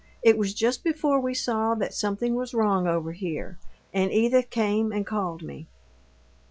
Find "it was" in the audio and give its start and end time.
0.23-0.55